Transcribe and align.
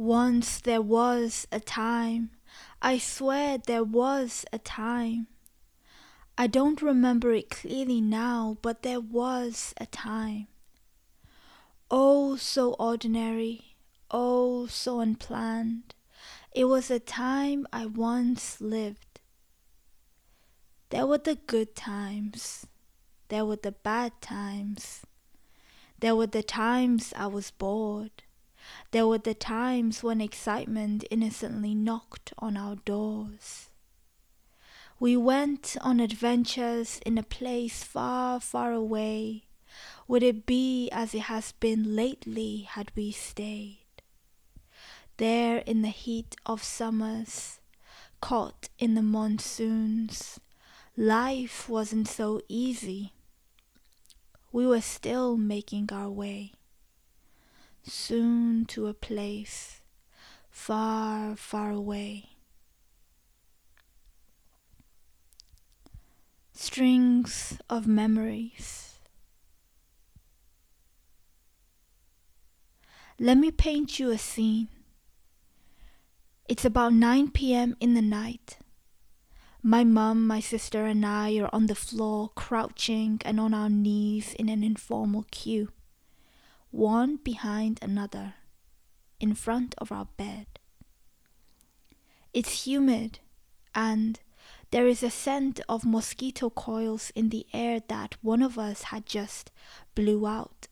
Once 0.00 0.62
there 0.62 0.80
was 0.80 1.46
a 1.52 1.60
time, 1.60 2.30
I 2.80 2.96
swear 2.96 3.58
there 3.58 3.84
was 3.84 4.46
a 4.50 4.58
time. 4.58 5.26
I 6.38 6.46
don't 6.46 6.80
remember 6.80 7.34
it 7.34 7.50
clearly 7.50 8.00
now, 8.00 8.56
but 8.62 8.80
there 8.82 8.98
was 8.98 9.74
a 9.76 9.84
time. 9.84 10.46
Oh, 11.90 12.36
so 12.36 12.72
ordinary, 12.78 13.76
oh, 14.10 14.66
so 14.68 15.00
unplanned. 15.00 15.94
It 16.50 16.64
was 16.64 16.90
a 16.90 16.98
time 16.98 17.66
I 17.70 17.84
once 17.84 18.58
lived. 18.58 19.20
There 20.88 21.06
were 21.06 21.18
the 21.18 21.34
good 21.34 21.76
times, 21.76 22.66
there 23.28 23.44
were 23.44 23.56
the 23.56 23.72
bad 23.72 24.18
times. 24.22 25.02
There 25.98 26.16
were 26.16 26.26
the 26.26 26.42
times 26.42 27.12
I 27.14 27.26
was 27.26 27.50
bored. 27.50 28.22
There 28.92 29.06
were 29.06 29.18
the 29.18 29.34
times 29.34 30.02
when 30.02 30.20
excitement 30.20 31.04
innocently 31.10 31.74
knocked 31.74 32.32
on 32.38 32.56
our 32.56 32.76
doors. 32.76 33.70
We 34.98 35.16
went 35.16 35.76
on 35.80 36.00
adventures 36.00 37.00
in 37.06 37.16
a 37.16 37.22
place 37.22 37.82
far, 37.82 38.40
far 38.40 38.72
away. 38.72 39.44
Would 40.08 40.22
it 40.22 40.44
be 40.44 40.90
as 40.90 41.14
it 41.14 41.22
has 41.22 41.52
been 41.52 41.96
lately 41.96 42.68
had 42.68 42.92
we 42.94 43.12
stayed? 43.12 43.78
There 45.16 45.58
in 45.58 45.82
the 45.82 45.88
heat 45.88 46.36
of 46.44 46.62
summers, 46.62 47.60
caught 48.20 48.68
in 48.78 48.94
the 48.94 49.02
monsoons, 49.02 50.40
life 50.96 51.68
wasn't 51.68 52.08
so 52.08 52.40
easy. 52.48 53.12
We 54.52 54.66
were 54.66 54.80
still 54.80 55.36
making 55.36 55.90
our 55.92 56.10
way 56.10 56.54
soon 57.82 58.64
to 58.66 58.86
a 58.86 58.94
place 58.94 59.80
far, 60.48 61.36
far 61.36 61.70
away. 61.70 62.30
Strings 66.52 67.58
of 67.70 67.86
memories. 67.86 68.98
Let 73.18 73.38
me 73.38 73.50
paint 73.50 73.98
you 73.98 74.10
a 74.10 74.18
scene. 74.18 74.68
It's 76.48 76.64
about 76.64 76.92
9 76.92 77.30
p.m. 77.30 77.76
in 77.80 77.94
the 77.94 78.02
night. 78.02 78.58
My 79.62 79.84
mum, 79.84 80.26
my 80.26 80.40
sister, 80.40 80.86
and 80.86 81.04
I 81.04 81.36
are 81.38 81.50
on 81.52 81.66
the 81.66 81.74
floor, 81.74 82.30
crouching 82.34 83.20
and 83.24 83.38
on 83.38 83.52
our 83.52 83.68
knees 83.68 84.34
in 84.34 84.48
an 84.48 84.64
informal 84.64 85.26
queue 85.30 85.68
one 86.70 87.16
behind 87.16 87.78
another, 87.82 88.34
in 89.18 89.34
front 89.34 89.74
of 89.78 89.90
our 89.90 90.06
bed. 90.16 90.46
It's 92.32 92.66
humid, 92.66 93.18
and 93.74 94.20
there 94.70 94.86
is 94.86 95.02
a 95.02 95.10
scent 95.10 95.60
of 95.68 95.84
mosquito 95.84 96.48
coils 96.48 97.10
in 97.14 97.30
the 97.30 97.46
air 97.52 97.80
that 97.88 98.16
one 98.22 98.40
of 98.40 98.58
us 98.58 98.84
had 98.84 99.04
just 99.04 99.50
blew 99.94 100.26
out. 100.26 100.68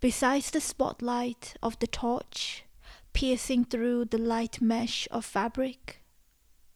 Besides 0.00 0.52
the 0.52 0.60
spotlight 0.60 1.56
of 1.60 1.78
the 1.80 1.88
torch 1.88 2.64
piercing 3.12 3.64
through 3.64 4.04
the 4.04 4.18
light 4.18 4.60
mesh 4.60 5.08
of 5.10 5.24
fabric 5.24 6.04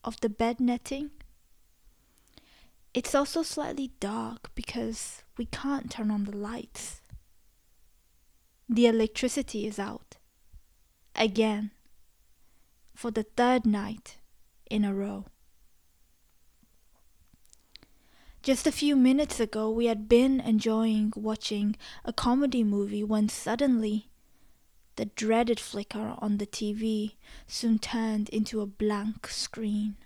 of 0.03 0.19
the 0.19 0.27
bed 0.27 0.59
netting, 0.59 1.11
it's 2.93 3.15
also 3.15 3.43
slightly 3.43 3.91
dark 4.01 4.51
because 4.55 5.23
we 5.37 5.45
can't 5.45 5.89
turn 5.89 6.11
on 6.11 6.25
the 6.25 6.35
lights. 6.35 6.99
The 8.69 8.87
electricity 8.87 9.67
is 9.67 9.77
out. 9.77 10.17
Again. 11.15 11.71
For 12.95 13.11
the 13.11 13.23
third 13.23 13.65
night 13.65 14.17
in 14.69 14.85
a 14.85 14.93
row. 14.93 15.25
Just 18.41 18.67
a 18.67 18.71
few 18.71 18.95
minutes 18.95 19.39
ago, 19.39 19.69
we 19.69 19.85
had 19.85 20.09
been 20.09 20.39
enjoying 20.39 21.13
watching 21.15 21.75
a 22.03 22.11
comedy 22.11 22.63
movie 22.63 23.03
when 23.03 23.29
suddenly 23.29 24.09
the 24.95 25.05
dreaded 25.05 25.59
flicker 25.59 26.15
on 26.19 26.37
the 26.37 26.45
TV 26.45 27.15
soon 27.47 27.79
turned 27.79 28.29
into 28.29 28.61
a 28.61 28.65
blank 28.65 29.27
screen, 29.27 29.97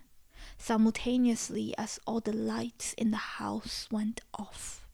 simultaneously 0.56 1.74
as 1.76 1.98
all 2.06 2.20
the 2.20 2.32
lights 2.32 2.92
in 2.94 3.10
the 3.10 3.16
house 3.38 3.88
went 3.90 4.20
off. 4.34 4.87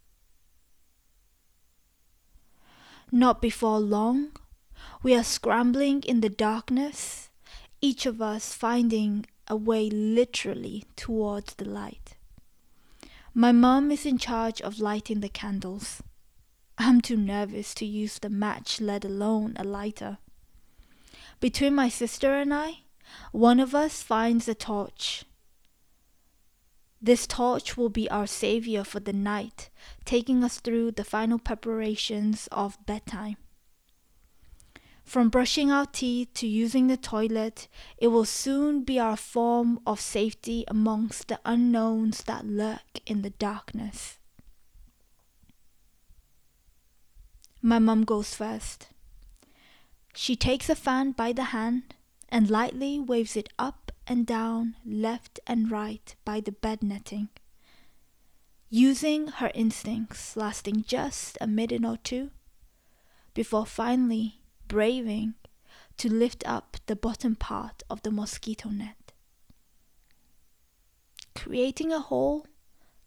Not 3.15 3.41
before 3.41 3.79
long, 3.79 4.33
we 5.05 5.15
are 5.15 5.23
scrambling 5.23 6.03
in 6.03 6.21
the 6.21 6.29
darkness, 6.29 7.31
each 7.81 8.07
of 8.07 8.21
us 8.21 8.53
finding 8.53 9.27
a 9.47 9.55
way 9.55 9.89
literally 9.89 10.87
towards 10.97 11.55
the 11.55 11.65
light. 11.65 12.17
My 13.33 13.53
mom 13.53 13.93
is 13.93 14.05
in 14.05 14.19
charge 14.19 14.61
of 14.61 14.81
lighting 14.81 15.21
the 15.21 15.29
candles. 15.29 16.03
I'm 16.77 17.01
too 17.01 17.17
nervous 17.17 17.73
to 17.75 17.87
use 17.87 18.19
the 18.19 18.29
match, 18.29 18.81
let 18.81 19.05
alone 19.05 19.55
a 19.61 19.63
lighter. 19.63 20.19
Between 21.39 21.77
my 21.77 21.89
sister 21.89 22.35
and 22.35 22.53
I, 22.53 22.79
one 23.31 23.61
of 23.61 23.77
us 23.77 24.03
finds 24.03 24.49
a 24.49 24.57
torch 24.57 25.25
this 27.05 27.27
torch 27.27 27.77
will 27.77 27.91
be 27.91 28.09
our 28.09 28.27
savior 28.27 28.83
for 28.83 28.99
the 28.99 29.13
night, 29.13 29.69
taking 30.07 30.43
us 30.43 30.59
through 30.59 30.93
the 30.93 31.05
final 31.05 31.39
preparations 31.39 32.49
of 32.51 32.79
bedtime. 32.87 33.37
From 35.05 35.29
brushing 35.29 35.71
our 35.71 35.85
teeth 35.85 36.33
to 36.35 36.47
using 36.47 36.87
the 36.87 36.97
toilet, 36.97 37.69
it 37.99 38.09
will 38.09 38.25
soon 38.25 38.85
be 38.85 38.99
our 38.99 39.19
form 39.19 39.81
of 39.87 40.01
safety 40.01 40.65
amongst 40.67 41.29
the 41.29 41.39
unknowns 41.45 42.23
that 42.23 42.47
lurk 42.47 43.01
in 43.05 43.21
the 43.21 43.31
darkness. 43.31 44.19
My 47.61 47.79
mum 47.79 48.05
goes 48.05 48.35
first. 48.35 48.89
She 50.15 50.37
takes 50.37 50.71
a 50.71 50.75
fan 50.75 51.13
by 51.13 51.35
the 51.35 51.45
hand 51.45 51.95
and 52.31 52.49
lightly 52.49 52.99
waves 52.99 53.37
it 53.37 53.51
up 53.59 53.84
and 54.07 54.27
down, 54.27 54.77
left 54.85 55.41
and 55.47 55.71
right 55.71 56.15
by 56.25 56.41
the 56.41 56.53
bed 56.53 56.83
netting. 56.83 57.29
Using 58.71 59.29
her 59.29 59.51
instincts, 59.55 60.37
lasting 60.37 60.85
just 60.87 61.39
a 61.41 61.47
minute 61.47 61.85
or 61.85 61.97
two, 61.97 62.31
before 63.33 63.67
finally 63.67 64.41
braving 64.69 65.35
to 65.97 66.13
lift 66.13 66.43
up 66.47 66.77
the 66.87 66.97
bottom 66.97 67.37
part 67.37 67.83
of 67.89 68.03
the 68.03 68.11
mosquito 68.11 68.69
net. 68.69 69.13
Creating 71.35 71.93
a 71.93 72.01
hole 72.01 72.47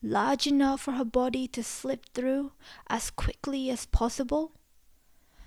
large 0.02 0.48
enough 0.48 0.82
for 0.82 0.94
her 0.94 1.06
body 1.06 1.48
to 1.48 1.64
slip 1.64 2.06
through 2.14 2.52
as 2.88 3.10
quickly 3.10 3.70
as 3.70 3.86
possible, 3.86 4.54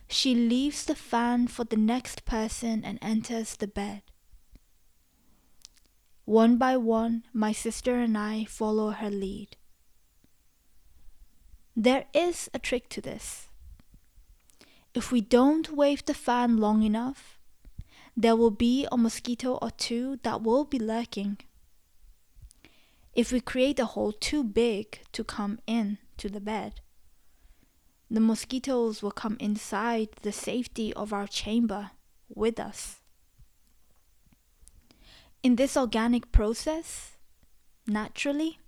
she 0.08 0.34
leaves 0.34 0.84
the 0.84 0.94
fan 0.94 1.46
for 1.46 1.64
the 1.64 1.76
next 1.76 2.24
person 2.24 2.84
and 2.84 2.98
enters 3.00 3.56
the 3.56 3.68
bed. 3.68 4.02
One 6.30 6.58
by 6.58 6.76
one, 6.76 7.24
my 7.32 7.50
sister 7.50 7.96
and 7.96 8.16
I 8.16 8.44
follow 8.44 8.90
her 8.90 9.10
lead. 9.10 9.56
There 11.74 12.04
is 12.14 12.48
a 12.54 12.60
trick 12.60 12.88
to 12.90 13.00
this. 13.00 13.48
If 14.94 15.10
we 15.10 15.22
don't 15.22 15.72
wave 15.72 16.04
the 16.04 16.14
fan 16.14 16.58
long 16.58 16.84
enough, 16.84 17.40
there 18.16 18.36
will 18.36 18.52
be 18.52 18.86
a 18.92 18.96
mosquito 18.96 19.58
or 19.60 19.72
two 19.72 20.20
that 20.22 20.40
will 20.40 20.64
be 20.64 20.78
lurking. 20.78 21.38
If 23.12 23.32
we 23.32 23.40
create 23.40 23.80
a 23.80 23.86
hole 23.86 24.12
too 24.12 24.44
big 24.44 25.00
to 25.10 25.24
come 25.24 25.58
in 25.66 25.98
to 26.18 26.28
the 26.28 26.40
bed, 26.40 26.80
the 28.08 28.20
mosquitoes 28.20 29.02
will 29.02 29.10
come 29.10 29.36
inside 29.40 30.10
the 30.22 30.30
safety 30.30 30.94
of 30.94 31.12
our 31.12 31.26
chamber 31.26 31.90
with 32.32 32.60
us. 32.60 33.00
In 35.42 35.56
this 35.56 35.74
organic 35.74 36.32
process, 36.32 37.16
naturally, 37.86 38.58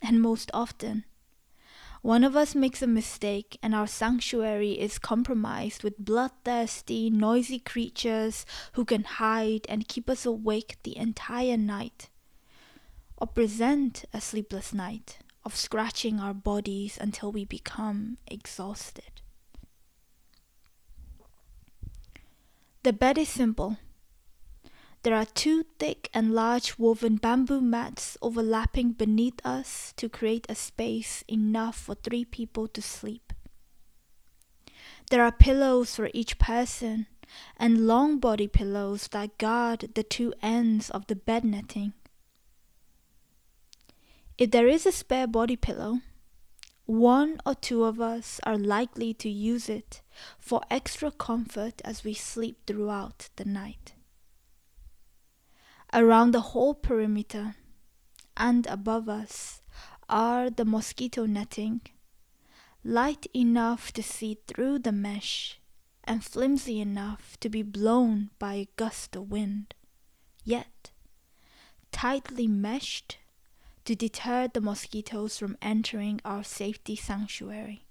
and 0.00 0.22
most 0.22 0.52
often, 0.54 1.04
one 2.00 2.22
of 2.22 2.36
us 2.36 2.54
makes 2.54 2.80
a 2.80 2.86
mistake 2.86 3.58
and 3.60 3.74
our 3.74 3.88
sanctuary 3.88 4.74
is 4.74 5.00
compromised 5.00 5.82
with 5.82 5.98
bloodthirsty, 5.98 7.10
noisy 7.10 7.58
creatures 7.58 8.46
who 8.74 8.84
can 8.84 9.02
hide 9.02 9.66
and 9.68 9.88
keep 9.88 10.08
us 10.08 10.24
awake 10.24 10.76
the 10.84 10.96
entire 10.96 11.56
night, 11.56 12.08
or 13.16 13.26
present 13.26 14.04
a 14.14 14.20
sleepless 14.20 14.72
night 14.72 15.18
of 15.44 15.56
scratching 15.56 16.20
our 16.20 16.34
bodies 16.34 16.96
until 17.00 17.32
we 17.32 17.44
become 17.44 18.18
exhausted. 18.28 19.22
The 22.84 22.92
bed 22.92 23.18
is 23.18 23.28
simple 23.28 23.78
there 25.02 25.14
are 25.14 25.24
two 25.24 25.64
thick 25.78 26.10
and 26.12 26.34
large 26.34 26.78
woven 26.78 27.16
bamboo 27.16 27.60
mats 27.60 28.16
overlapping 28.20 28.92
beneath 28.92 29.44
us 29.44 29.92
to 29.96 30.08
create 30.08 30.46
a 30.48 30.54
space 30.54 31.22
enough 31.28 31.76
for 31.76 31.94
three 31.94 32.24
people 32.24 32.66
to 32.68 32.82
sleep. 32.82 33.32
There 35.10 35.22
are 35.22 35.32
pillows 35.32 35.94
for 35.94 36.10
each 36.12 36.38
person, 36.38 37.06
and 37.56 37.86
long 37.86 38.18
body 38.18 38.48
pillows 38.48 39.08
that 39.08 39.38
guard 39.38 39.92
the 39.94 40.02
two 40.02 40.34
ends 40.42 40.90
of 40.90 41.06
the 41.06 41.16
bed 41.16 41.44
netting. 41.44 41.92
If 44.38 44.50
there 44.50 44.68
is 44.68 44.84
a 44.84 44.92
spare 44.92 45.26
body 45.26 45.56
pillow, 45.56 46.00
one 46.84 47.40
or 47.44 47.54
two 47.54 47.84
of 47.84 48.00
us 48.00 48.40
are 48.44 48.58
likely 48.58 49.12
to 49.14 49.28
use 49.28 49.68
it 49.68 50.02
for 50.38 50.60
extra 50.70 51.10
comfort 51.10 51.82
as 51.84 52.04
we 52.04 52.14
sleep 52.14 52.58
throughout 52.66 53.28
the 53.36 53.44
night. 53.44 53.95
Around 55.96 56.32
the 56.32 56.52
whole 56.52 56.74
perimeter 56.74 57.54
and 58.36 58.66
above 58.66 59.08
us 59.08 59.62
are 60.10 60.50
the 60.50 60.66
mosquito 60.66 61.24
netting, 61.24 61.80
light 62.84 63.26
enough 63.34 63.92
to 63.94 64.02
see 64.02 64.36
through 64.46 64.80
the 64.80 64.92
mesh 64.92 65.58
and 66.04 66.22
flimsy 66.22 66.82
enough 66.82 67.40
to 67.40 67.48
be 67.48 67.62
blown 67.62 68.28
by 68.38 68.54
a 68.54 68.68
gust 68.76 69.16
of 69.16 69.30
wind, 69.30 69.74
yet 70.44 70.90
tightly 71.92 72.46
meshed 72.46 73.16
to 73.86 73.94
deter 73.94 74.48
the 74.48 74.60
mosquitoes 74.60 75.38
from 75.38 75.56
entering 75.62 76.20
our 76.26 76.44
safety 76.44 76.94
sanctuary. 76.94 77.86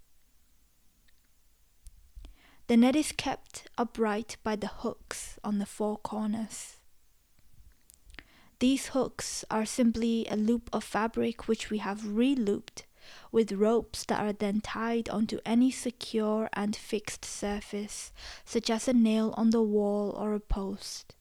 The 2.67 2.77
net 2.77 2.95
is 2.95 3.11
kept 3.11 3.67
upright 3.79 4.37
by 4.43 4.57
the 4.57 4.67
hooks 4.67 5.39
on 5.43 5.57
the 5.57 5.65
four 5.65 5.97
corners. 5.97 6.77
These 8.65 8.87
hooks 8.87 9.45
are 9.51 9.63
simply 9.63 10.25
a 10.25 10.35
loop 10.35 10.71
of 10.73 10.83
fabric 10.83 11.47
which 11.47 11.69
we 11.69 11.77
have 11.77 12.15
re-looped 12.17 12.87
with 13.31 13.51
ropes 13.51 14.03
that 14.05 14.19
are 14.19 14.33
then 14.33 14.59
tied 14.59 15.07
onto 15.07 15.37
any 15.45 15.69
secure 15.69 16.49
and 16.51 16.75
fixed 16.75 17.23
surface, 17.23 18.11
such 18.43 18.71
as 18.71 18.87
a 18.87 18.93
nail 18.93 19.35
on 19.37 19.51
the 19.51 19.61
wall 19.61 20.09
or 20.17 20.33
a 20.33 20.39
post. 20.39 21.13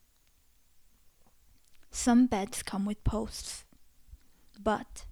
Some 1.91 2.25
beds 2.29 2.63
come 2.63 2.87
with 2.87 3.05
posts. 3.05 3.67
But 4.59 5.05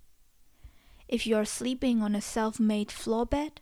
if 1.08 1.26
you 1.26 1.36
are 1.36 1.44
sleeping 1.44 2.00
on 2.00 2.14
a 2.14 2.22
self 2.22 2.58
made 2.58 2.90
floor 2.90 3.26
bed, 3.26 3.60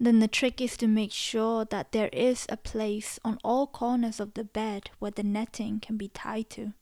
then 0.00 0.18
the 0.18 0.26
trick 0.26 0.60
is 0.60 0.76
to 0.78 0.88
make 0.88 1.12
sure 1.12 1.64
that 1.64 1.92
there 1.92 2.10
is 2.12 2.44
a 2.48 2.56
place 2.56 3.20
on 3.24 3.38
all 3.44 3.68
corners 3.68 4.18
of 4.18 4.34
the 4.34 4.42
bed 4.42 4.90
where 4.98 5.12
the 5.12 5.22
netting 5.22 5.78
can 5.78 5.96
be 5.96 6.08
tied 6.08 6.50
to. 6.50 6.72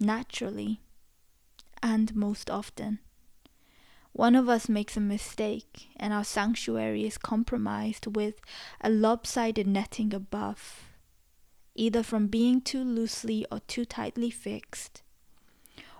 Naturally, 0.00 0.80
and 1.82 2.14
most 2.14 2.50
often, 2.50 3.00
one 4.12 4.34
of 4.34 4.48
us 4.48 4.68
makes 4.68 4.96
a 4.96 5.00
mistake 5.00 5.88
and 5.96 6.12
our 6.12 6.24
sanctuary 6.24 7.04
is 7.04 7.18
compromised 7.18 8.14
with 8.16 8.40
a 8.80 8.90
lopsided 8.90 9.66
netting 9.66 10.14
above, 10.14 10.84
either 11.74 12.02
from 12.02 12.28
being 12.28 12.60
too 12.60 12.82
loosely 12.82 13.46
or 13.50 13.60
too 13.60 13.84
tightly 13.84 14.30
fixed 14.30 15.02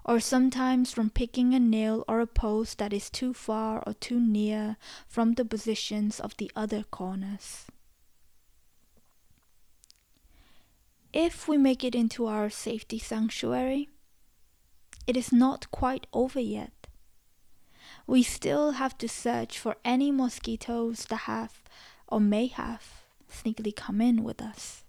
or 0.09 0.19
sometimes 0.19 0.91
from 0.91 1.11
picking 1.11 1.53
a 1.53 1.61
nail 1.61 2.03
or 2.09 2.21
a 2.21 2.27
post 2.27 2.79
that 2.79 2.95
is 2.95 3.11
too 3.11 3.35
far 3.35 3.83
or 3.87 3.93
too 3.93 4.19
near 4.19 4.79
from 5.07 5.35
the 5.35 5.45
positions 5.45 6.19
of 6.19 6.35
the 6.39 6.51
other 6.57 6.83
corners. 6.83 7.67
If 11.13 11.49
we 11.49 11.57
make 11.57 11.85
it 11.85 11.95
into 11.95 12.27
our 12.27 12.51
safety 12.51 12.99
sanctuary, 12.99 13.89
it 15.07 15.17
is 15.17 15.33
not 15.33 15.71
quite 15.71 16.07
over 16.13 16.41
yet. 16.41 16.87
We 18.07 18.23
still 18.23 18.73
have 18.73 18.99
to 18.99 19.09
search 19.09 19.59
for 19.59 19.77
any 19.85 20.11
mosquitoes 20.11 21.07
that 21.07 21.29
have 21.29 21.63
or 22.07 22.21
may 22.21 22.47
have 22.47 23.03
sneakily 23.31 23.75
come 23.75 24.01
in 24.01 24.23
with 24.23 24.43
us. 24.43 24.85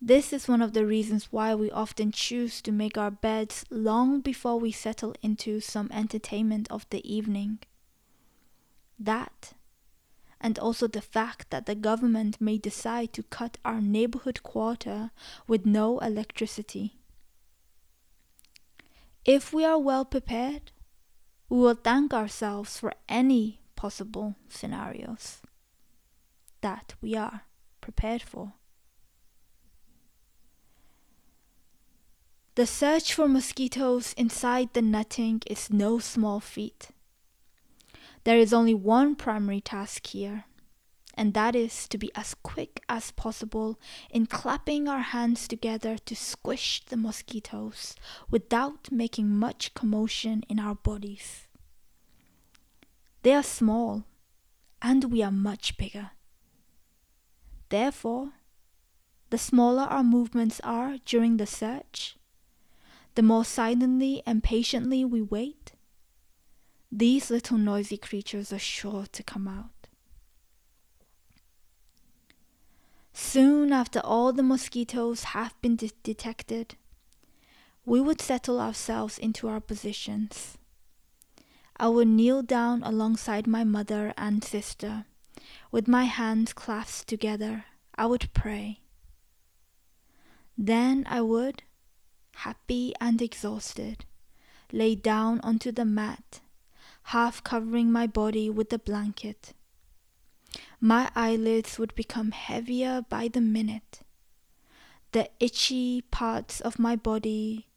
This 0.00 0.32
is 0.32 0.48
one 0.48 0.60
of 0.60 0.72
the 0.72 0.84
reasons 0.84 1.28
why 1.30 1.54
we 1.54 1.70
often 1.70 2.10
choose 2.10 2.60
to 2.62 2.72
make 2.72 2.98
our 2.98 3.12
beds 3.12 3.64
long 3.70 4.20
before 4.20 4.58
we 4.58 4.72
settle 4.72 5.14
into 5.22 5.60
some 5.60 5.88
entertainment 5.92 6.66
of 6.72 6.86
the 6.90 7.08
evening. 7.08 7.60
That, 8.98 9.52
and 10.42 10.58
also 10.58 10.86
the 10.86 11.00
fact 11.00 11.50
that 11.50 11.66
the 11.66 11.74
government 11.74 12.40
may 12.40 12.58
decide 12.58 13.12
to 13.12 13.22
cut 13.22 13.56
our 13.64 13.80
neighborhood 13.80 14.42
quarter 14.42 15.12
with 15.46 15.64
no 15.64 15.98
electricity. 16.00 16.98
If 19.24 19.52
we 19.52 19.64
are 19.64 19.78
well 19.78 20.04
prepared, 20.04 20.72
we 21.48 21.58
will 21.58 21.74
thank 21.76 22.12
ourselves 22.12 22.76
for 22.76 22.92
any 23.08 23.60
possible 23.76 24.34
scenarios 24.48 25.40
that 26.60 26.94
we 27.00 27.14
are 27.14 27.42
prepared 27.80 28.22
for. 28.22 28.54
The 32.54 32.66
search 32.66 33.14
for 33.14 33.28
mosquitoes 33.28 34.12
inside 34.14 34.74
the 34.74 34.82
netting 34.82 35.42
is 35.46 35.70
no 35.70 35.98
small 35.98 36.40
feat. 36.40 36.88
There 38.24 38.38
is 38.38 38.52
only 38.52 38.74
one 38.74 39.16
primary 39.16 39.60
task 39.60 40.06
here, 40.08 40.44
and 41.14 41.34
that 41.34 41.56
is 41.56 41.88
to 41.88 41.98
be 41.98 42.10
as 42.14 42.34
quick 42.34 42.82
as 42.88 43.10
possible 43.10 43.78
in 44.10 44.26
clapping 44.26 44.88
our 44.88 45.00
hands 45.00 45.48
together 45.48 45.98
to 45.98 46.14
squish 46.14 46.84
the 46.84 46.96
mosquitoes 46.96 47.94
without 48.30 48.92
making 48.92 49.28
much 49.28 49.74
commotion 49.74 50.44
in 50.48 50.60
our 50.60 50.76
bodies. 50.76 51.48
They 53.22 53.34
are 53.34 53.42
small, 53.42 54.04
and 54.80 55.10
we 55.12 55.22
are 55.22 55.32
much 55.32 55.76
bigger. 55.76 56.10
Therefore, 57.68 58.32
the 59.30 59.38
smaller 59.38 59.84
our 59.84 60.04
movements 60.04 60.60
are 60.62 60.98
during 61.04 61.38
the 61.38 61.46
search, 61.46 62.16
the 63.14 63.22
more 63.22 63.44
silently 63.44 64.22
and 64.26 64.44
patiently 64.44 65.04
we 65.04 65.22
wait, 65.22 65.72
these 66.94 67.30
little 67.30 67.56
noisy 67.56 67.96
creatures 67.96 68.52
are 68.52 68.58
sure 68.58 69.06
to 69.12 69.22
come 69.22 69.48
out. 69.48 69.88
Soon 73.14 73.72
after 73.72 74.00
all 74.00 74.30
the 74.32 74.42
mosquitoes 74.42 75.24
have 75.24 75.54
been 75.62 75.76
de- 75.76 75.90
detected, 76.02 76.76
we 77.86 77.98
would 77.98 78.20
settle 78.20 78.60
ourselves 78.60 79.16
into 79.16 79.48
our 79.48 79.60
positions. 79.60 80.58
I 81.78 81.88
would 81.88 82.08
kneel 82.08 82.42
down 82.42 82.82
alongside 82.82 83.46
my 83.46 83.64
mother 83.64 84.12
and 84.18 84.44
sister. 84.44 85.06
With 85.70 85.88
my 85.88 86.04
hands 86.04 86.52
clasped 86.52 87.08
together, 87.08 87.64
I 87.96 88.04
would 88.04 88.28
pray. 88.34 88.80
Then 90.58 91.06
I 91.08 91.22
would, 91.22 91.62
happy 92.36 92.92
and 93.00 93.20
exhausted, 93.22 94.04
lay 94.70 94.94
down 94.94 95.40
onto 95.40 95.72
the 95.72 95.86
mat, 95.86 96.40
half 97.04 97.42
covering 97.42 97.90
my 97.90 98.06
body 98.06 98.48
with 98.48 98.70
the 98.70 98.78
blanket. 98.78 99.54
My 100.80 101.10
eyelids 101.14 101.78
would 101.78 101.94
become 101.94 102.32
heavier 102.32 103.04
by 103.08 103.28
the 103.28 103.40
minute. 103.40 104.00
The 105.12 105.30
itchy 105.40 106.02
parts 106.02 106.60
of 106.60 106.78
my 106.78 106.96
body 106.96 107.68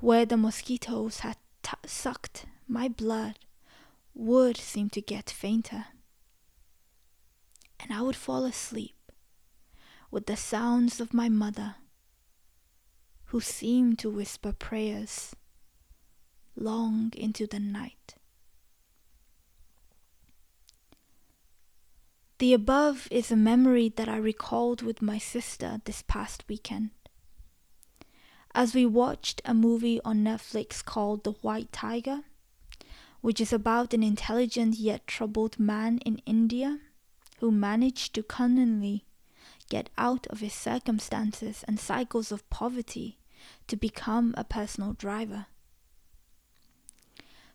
where 0.00 0.24
the 0.24 0.36
mosquitoes 0.36 1.20
had 1.20 1.36
t- 1.62 1.72
sucked 1.86 2.46
my 2.66 2.88
blood 2.88 3.38
would 4.14 4.56
seem 4.56 4.90
to 4.90 5.00
get 5.00 5.30
fainter. 5.30 5.86
And 7.78 7.92
I 7.92 8.02
would 8.02 8.16
fall 8.16 8.44
asleep 8.44 9.12
with 10.10 10.26
the 10.26 10.36
sounds 10.36 11.00
of 11.00 11.14
my 11.14 11.28
mother 11.28 11.76
who 13.26 13.40
seemed 13.40 13.98
to 14.00 14.10
whisper 14.10 14.52
prayers 14.52 15.34
long 16.56 17.12
into 17.16 17.46
the 17.46 17.60
night. 17.60 18.16
The 22.40 22.54
above 22.54 23.06
is 23.10 23.30
a 23.30 23.36
memory 23.36 23.90
that 23.96 24.08
I 24.08 24.16
recalled 24.16 24.80
with 24.80 25.02
my 25.02 25.18
sister 25.18 25.82
this 25.84 26.00
past 26.00 26.42
weekend. 26.48 26.88
As 28.54 28.74
we 28.74 28.86
watched 28.86 29.42
a 29.44 29.52
movie 29.52 30.00
on 30.06 30.24
Netflix 30.24 30.82
called 30.82 31.22
The 31.22 31.32
White 31.42 31.70
Tiger, 31.70 32.22
which 33.20 33.42
is 33.42 33.52
about 33.52 33.92
an 33.92 34.02
intelligent 34.02 34.76
yet 34.76 35.06
troubled 35.06 35.60
man 35.60 35.98
in 35.98 36.22
India 36.24 36.80
who 37.40 37.50
managed 37.50 38.14
to 38.14 38.22
cunningly 38.22 39.04
get 39.68 39.90
out 39.98 40.26
of 40.28 40.40
his 40.40 40.54
circumstances 40.54 41.62
and 41.68 41.78
cycles 41.78 42.32
of 42.32 42.48
poverty 42.48 43.18
to 43.66 43.76
become 43.76 44.34
a 44.38 44.44
personal 44.44 44.94
driver. 44.94 45.44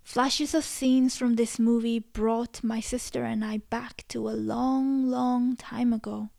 Flashes 0.05 0.53
of 0.53 0.63
scenes 0.63 1.17
from 1.17 1.35
this 1.35 1.57
movie 1.57 1.97
brought 1.97 2.63
my 2.63 2.79
sister 2.79 3.25
and 3.25 3.43
I 3.43 3.57
back 3.57 4.05
to 4.09 4.29
a 4.29 4.37
long, 4.37 5.09
long 5.09 5.55
time 5.55 5.91
ago, 5.91 6.29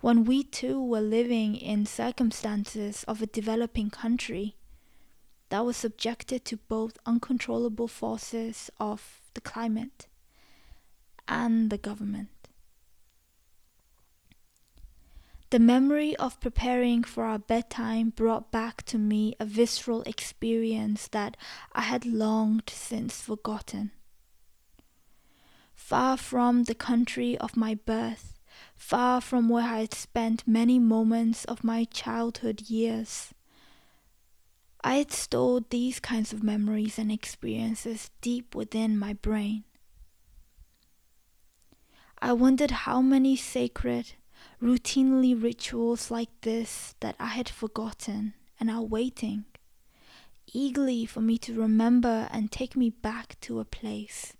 when 0.00 0.24
we 0.24 0.44
too 0.44 0.82
were 0.82 1.00
living 1.00 1.56
in 1.56 1.86
circumstances 1.86 3.02
of 3.08 3.20
a 3.20 3.26
developing 3.26 3.90
country 3.90 4.54
that 5.48 5.66
was 5.66 5.76
subjected 5.76 6.44
to 6.44 6.56
both 6.56 6.96
uncontrollable 7.04 7.88
forces 7.88 8.70
of 8.78 9.20
the 9.34 9.40
climate 9.40 10.06
and 11.26 11.70
the 11.70 11.78
government. 11.78 12.28
The 15.50 15.58
memory 15.58 16.16
of 16.16 16.40
preparing 16.40 17.04
for 17.04 17.24
our 17.24 17.38
bedtime 17.38 18.10
brought 18.10 18.50
back 18.50 18.82
to 18.86 18.98
me 18.98 19.36
a 19.38 19.44
visceral 19.44 20.02
experience 20.02 21.06
that 21.08 21.36
I 21.72 21.82
had 21.82 22.04
longed 22.04 22.70
since 22.70 23.20
forgotten. 23.20 23.92
Far 25.74 26.16
from 26.16 26.64
the 26.64 26.74
country 26.74 27.36
of 27.38 27.56
my 27.56 27.74
birth, 27.74 28.40
far 28.74 29.20
from 29.20 29.48
where 29.48 29.64
I 29.64 29.80
had 29.80 29.94
spent 29.94 30.48
many 30.48 30.78
moments 30.78 31.44
of 31.44 31.62
my 31.62 31.84
childhood 31.84 32.62
years, 32.62 33.32
I 34.82 34.96
had 34.96 35.12
stored 35.12 35.70
these 35.70 35.98
kinds 35.98 36.32
of 36.32 36.42
memories 36.42 36.98
and 36.98 37.10
experiences 37.10 38.10
deep 38.20 38.54
within 38.54 38.98
my 38.98 39.14
brain. 39.14 39.64
I 42.20 42.32
wondered 42.32 42.70
how 42.70 43.00
many 43.00 43.34
sacred, 43.34 44.14
routinely 44.64 45.40
rituals 45.40 46.10
like 46.10 46.30
this 46.40 46.94
that 47.00 47.14
I 47.20 47.26
had 47.26 47.50
forgotten 47.50 48.32
and 48.58 48.70
are 48.70 48.80
waiting, 48.82 49.44
eagerly 50.54 51.04
for 51.04 51.20
me 51.20 51.36
to 51.38 51.60
remember 51.60 52.28
and 52.32 52.50
take 52.50 52.74
me 52.74 52.88
back 52.88 53.38
to 53.42 53.60
a 53.60 53.66
place 53.66 54.32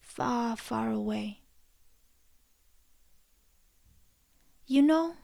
far, 0.00 0.56
far 0.56 0.90
away. 0.90 1.40
You 4.66 4.80
know, 4.80 5.16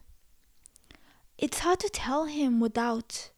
it's 1.39 1.61
hard 1.61 1.81
to 1.81 1.89
tell 1.89 2.27
him 2.27 2.61
without 2.61 3.31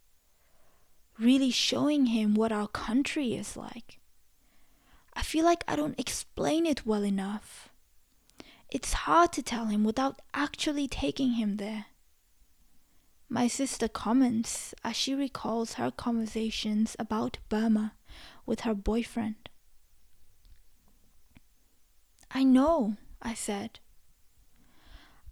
really 1.17 1.53
showing 1.53 2.07
him 2.07 2.35
what 2.35 2.51
our 2.51 2.67
country 2.67 3.35
is 3.35 3.57
like. 3.57 4.01
I 5.15 5.23
feel 5.23 5.45
like 5.45 5.63
I 5.69 5.77
don't 5.77 5.99
explain 5.99 6.67
it 6.67 6.85
well 6.85 7.05
enough. 7.05 7.68
It's 8.71 8.93
hard 8.93 9.33
to 9.33 9.43
tell 9.43 9.67
him 9.67 9.85
without 9.85 10.21
actually 10.35 10.89
taking 10.89 11.33
him 11.33 11.57
there. 11.57 11.87
My 13.29 13.47
sister 13.47 13.89
comments 13.89 14.75
as 14.85 14.97
she 14.97 15.15
recalls 15.15 15.75
her 15.75 15.91
conversations 15.91 16.97
about 16.99 17.39
Burma 17.49 17.95
with 18.47 18.61
her 18.61 18.75
boyfriend. 18.75 19.49
I 22.31 22.45
know, 22.45 22.97
I 23.23 23.35
said. 23.35 23.81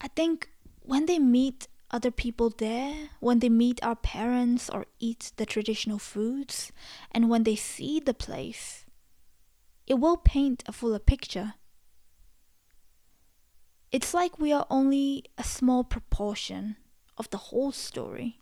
I 0.00 0.08
think 0.08 0.50
when 0.80 1.06
they 1.06 1.18
meet 1.18 1.68
other 1.90 2.10
people 2.10 2.50
there, 2.50 3.10
when 3.20 3.38
they 3.38 3.48
meet 3.48 3.82
our 3.82 3.96
parents 3.96 4.68
or 4.68 4.86
eat 4.98 5.32
the 5.36 5.46
traditional 5.46 5.98
foods, 5.98 6.72
and 7.12 7.28
when 7.28 7.44
they 7.44 7.56
see 7.56 8.00
the 8.00 8.14
place, 8.14 8.84
it 9.86 9.94
will 9.94 10.16
paint 10.16 10.62
a 10.66 10.72
fuller 10.72 10.98
picture. 10.98 11.54
It's 13.92 14.12
like 14.12 14.38
we 14.38 14.52
are 14.52 14.66
only 14.68 15.24
a 15.38 15.44
small 15.44 15.84
proportion 15.84 16.76
of 17.16 17.30
the 17.30 17.38
whole 17.38 17.72
story. 17.72 18.40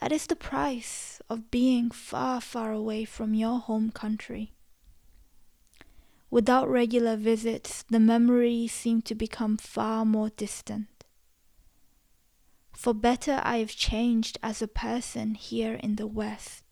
That 0.00 0.12
is 0.12 0.26
the 0.26 0.36
price 0.36 1.20
of 1.28 1.50
being 1.50 1.90
far, 1.90 2.40
far 2.40 2.72
away 2.72 3.04
from 3.04 3.34
your 3.34 3.58
home 3.58 3.90
country. 3.90 4.54
Without 6.30 6.70
regular 6.70 7.16
visits, 7.16 7.84
the 7.90 8.00
memories 8.00 8.72
seem 8.72 9.02
to 9.02 9.14
become 9.14 9.56
far 9.56 10.04
more 10.04 10.30
distant. 10.30 10.86
For 12.72 12.94
better, 12.94 13.42
I 13.42 13.58
have 13.58 13.76
changed 13.76 14.38
as 14.42 14.62
a 14.62 14.68
person 14.68 15.34
here 15.34 15.74
in 15.74 15.96
the 15.96 16.06
West. 16.06 16.69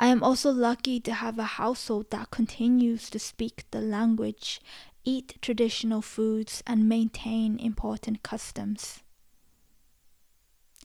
I 0.00 0.06
am 0.06 0.22
also 0.22 0.50
lucky 0.50 0.98
to 1.00 1.12
have 1.12 1.38
a 1.38 1.60
household 1.60 2.10
that 2.10 2.30
continues 2.30 3.10
to 3.10 3.18
speak 3.18 3.66
the 3.70 3.82
language, 3.82 4.58
eat 5.04 5.36
traditional 5.42 6.00
foods, 6.00 6.62
and 6.66 6.88
maintain 6.88 7.58
important 7.58 8.22
customs. 8.22 9.00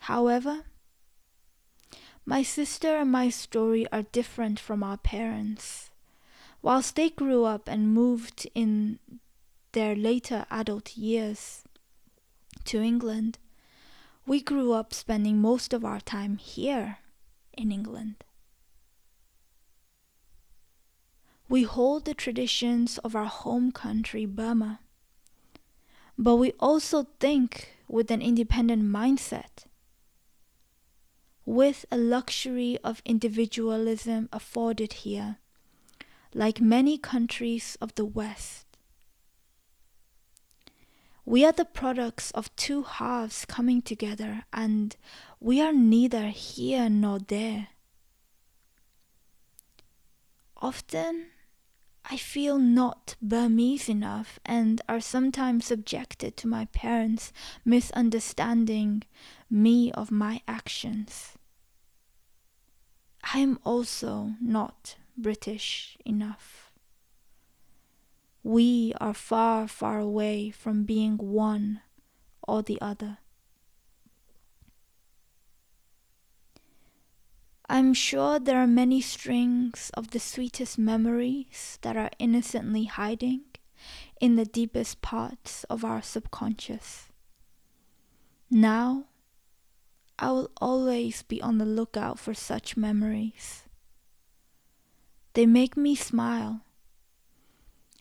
However, 0.02 0.66
my 2.26 2.44
sister 2.44 2.98
and 2.98 3.10
my 3.10 3.30
story 3.30 3.88
are 3.90 4.02
different 4.02 4.60
from 4.60 4.84
our 4.84 4.98
parents. 4.98 5.90
Whilst 6.62 6.98
they 6.98 7.10
grew 7.10 7.46
up 7.46 7.70
and 7.70 7.94
moved 7.94 8.50
in 8.54 9.00
their 9.72 9.96
later 9.96 10.46
adult 10.52 10.98
years 10.98 11.64
to 12.66 12.82
England, 12.82 13.38
we 14.28 14.42
grew 14.42 14.74
up 14.74 14.94
spending 14.94 15.40
most 15.40 15.72
of 15.72 15.86
our 15.86 16.02
time 16.02 16.36
here 16.36 16.98
in 17.54 17.72
England. 17.72 18.25
We 21.48 21.64
hold 21.64 22.06
the 22.06 22.14
traditions 22.14 22.98
of 23.00 23.16
our 23.16 23.26
home 23.26 23.72
country, 23.72 24.26
Burma. 24.26 24.80
But 26.18 26.38
we 26.38 26.54
also 26.60 27.08
think 27.20 27.76
with 27.88 28.10
an 28.10 28.22
independent 28.22 28.84
mindset, 28.84 29.66
with 31.46 31.86
a 31.92 31.98
luxury 31.98 32.80
of 32.84 33.02
individualism 33.06 34.28
afforded 34.34 34.94
here, 34.94 35.38
like 36.34 36.60
many 36.60 36.98
countries 36.98 37.78
of 37.80 37.94
the 37.94 38.06
West. 38.06 38.66
We 41.26 41.46
are 41.46 41.52
the 41.52 41.66
products 41.66 42.32
of 42.32 42.56
two 42.56 42.84
halves 42.84 43.46
coming 43.46 43.82
together, 43.82 44.46
and 44.52 44.96
we 45.40 45.62
are 45.62 45.74
neither 45.74 46.30
here 46.30 46.90
nor 46.90 47.20
there. 47.20 47.68
Often, 50.58 51.28
I 52.10 52.18
feel 52.18 52.60
not 52.60 53.16
Burmese 53.20 53.90
enough 53.90 54.40
and 54.46 54.80
are 54.88 55.02
sometimes 55.02 55.66
subjected 55.66 56.38
to 56.38 56.48
my 56.48 56.66
parents 56.66 57.34
misunderstanding 57.64 59.04
me 59.50 59.92
of 59.92 60.12
my 60.12 60.42
actions. 60.48 61.34
I 63.34 63.40
am 63.40 63.60
also 63.64 64.34
not 64.40 64.98
British 65.18 65.98
enough. 66.06 66.72
We 68.44 68.94
are 69.02 69.16
far, 69.16 69.68
far 69.68 70.00
away 70.00 70.52
from 70.52 70.84
being 70.84 71.18
one 71.18 71.82
or 72.48 72.62
the 72.62 72.80
other. 72.80 73.18
I'm 77.68 77.96
sure 77.96 78.38
there 78.38 78.60
are 78.60 78.68
many 78.68 79.02
strings 79.02 79.90
of 79.96 80.12
the 80.12 80.20
sweetest 80.20 80.78
memories 80.78 81.80
that 81.82 81.98
are 81.98 82.12
innocently 82.20 82.86
hiding 82.86 83.42
in 84.22 84.36
the 84.36 84.46
deepest 84.46 85.02
parts 85.02 85.64
of 85.64 85.84
our 85.84 86.02
subconscious. 86.02 87.10
Now, 88.52 89.06
I 90.20 90.32
will 90.32 90.52
always 90.62 91.24
be 91.24 91.42
on 91.42 91.58
the 91.58 91.66
lookout 91.66 92.20
for 92.20 92.36
such 92.36 92.78
memories. 92.78 93.64
They 95.34 95.48
make 95.48 95.76
me 95.76 95.96
smile, 95.96 96.62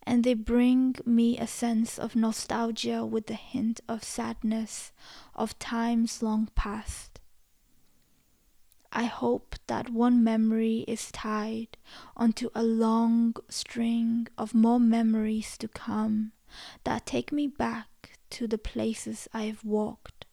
and 0.06 0.22
they 0.22 0.34
bring 0.34 0.96
me 1.06 1.38
a 1.38 1.46
sense 1.46 1.98
of 1.98 2.14
nostalgia 2.14 3.04
with 3.04 3.30
a 3.30 3.34
hint 3.34 3.80
of 3.88 4.04
sadness 4.04 4.92
of 5.34 5.58
times 5.58 6.22
long 6.22 6.50
past. 6.54 7.13
I 8.96 9.04
hope 9.06 9.56
that 9.66 9.90
one 9.90 10.22
memory 10.22 10.84
is 10.86 11.10
tied 11.10 11.76
onto 12.16 12.50
a 12.54 12.62
long 12.62 13.34
string 13.48 14.28
of 14.38 14.54
more 14.54 14.78
memories 14.78 15.58
to 15.58 15.66
come 15.66 16.30
that 16.84 17.04
take 17.04 17.32
me 17.32 17.48
back 17.48 18.18
to 18.30 18.46
the 18.46 18.56
places 18.56 19.26
I 19.34 19.46
have 19.46 19.64
walked, 19.64 20.26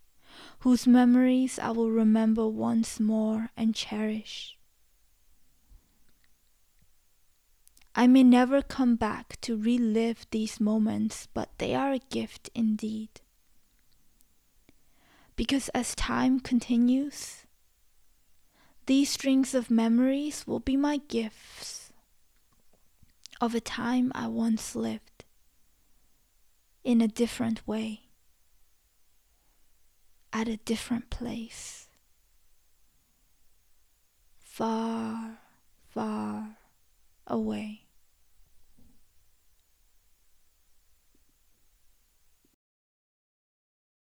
whose 0.59 0.85
memories 0.85 1.57
I 1.57 1.71
will 1.71 1.89
remember 1.89 2.47
once 2.47 2.99
more 2.99 3.49
and 3.57 3.73
cherish. 3.73 4.55
I 7.95 8.05
may 8.05 8.23
never 8.23 8.61
come 8.61 8.95
back 8.95 9.41
to 9.41 9.57
relive 9.57 10.27
these 10.29 10.59
moments, 10.59 11.27
but 11.33 11.49
they 11.57 11.73
are 11.73 11.93
a 11.93 11.99
gift 12.11 12.51
indeed. 12.53 13.21
Because 15.35 15.69
as 15.69 15.95
time 15.95 16.39
continues, 16.39 17.30
these 18.91 19.10
strings 19.10 19.55
of 19.55 19.71
memories 19.71 20.45
will 20.45 20.60
be 20.60 20.75
my 20.75 20.98
gifts 21.07 21.93
of 23.39 23.55
a 23.55 23.62
time 23.62 24.12
I 24.13 24.27
once 24.27 24.75
lived 24.75 25.24
in 26.83 27.00
a 27.00 27.07
different 27.07 27.65
way, 27.65 28.01
at 30.33 30.50
a 30.50 30.57
different 30.57 31.10
place, 31.10 31.88
far, 34.43 35.38
far 35.88 36.57
away. 37.27 37.83